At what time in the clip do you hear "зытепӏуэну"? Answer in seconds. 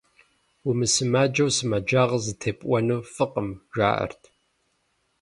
2.25-3.01